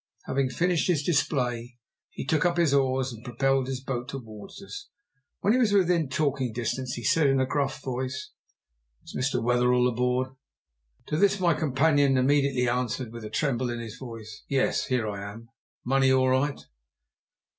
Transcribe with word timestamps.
Having 0.25 0.49
finished 0.49 0.87
his 0.87 1.03
display, 1.03 1.77
he 2.09 2.25
took 2.25 2.43
up 2.43 2.57
his 2.57 2.73
oars 2.73 3.13
and 3.13 3.23
propelled 3.23 3.67
his 3.67 3.81
boat 3.81 4.07
towards 4.09 4.59
us. 4.63 4.89
When 5.41 5.53
he 5.53 5.59
was 5.59 5.73
within 5.73 6.09
talking 6.09 6.51
distance 6.53 6.93
he 6.95 7.03
said 7.03 7.27
in 7.27 7.39
a 7.39 7.45
gruff 7.45 7.79
voice: 7.83 8.31
"Is 9.03 9.13
Mr. 9.15 9.43
Wetherell 9.43 9.87
aboard?" 9.87 10.29
To 11.09 11.17
this 11.17 11.39
my 11.39 11.53
companion 11.53 12.17
immediately 12.17 12.67
answered, 12.67 13.13
with 13.13 13.23
a 13.23 13.29
tremble 13.29 13.69
in 13.69 13.77
his 13.79 13.99
voice, 13.99 14.41
"Yes, 14.47 14.85
here 14.87 15.07
I 15.07 15.21
am!" 15.21 15.49
"Money 15.85 16.11
all 16.11 16.29
right?" 16.29 16.59